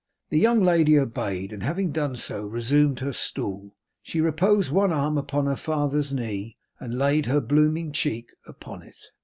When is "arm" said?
4.91-5.15